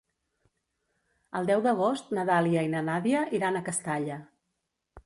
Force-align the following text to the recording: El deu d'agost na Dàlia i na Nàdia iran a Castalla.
El 1.41 1.51
deu 1.51 1.61
d'agost 1.67 2.09
na 2.19 2.25
Dàlia 2.33 2.65
i 2.69 2.73
na 2.73 2.85
Nàdia 2.89 3.23
iran 3.41 3.61
a 3.63 3.67
Castalla. 3.71 4.19